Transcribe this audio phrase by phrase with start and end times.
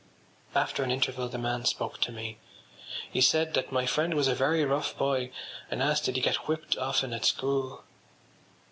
[0.55, 2.39] After an interval the man spoke to me.
[3.11, 5.29] He said that my friend was a very rough boy
[5.69, 7.83] and asked did he get whipped often at school.